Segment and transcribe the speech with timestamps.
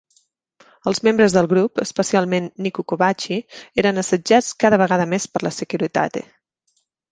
[0.91, 3.39] Els membres del grup, especialment Nicu Covaci,
[3.83, 6.27] eren assetjats cada vegada més per la Securitate.